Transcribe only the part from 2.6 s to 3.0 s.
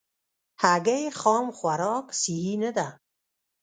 نه ده.